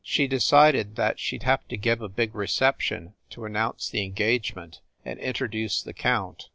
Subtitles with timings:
[0.03, 4.01] She decided that she d have to give a big recep tion to announce the
[4.01, 6.47] engagement and introduce the count.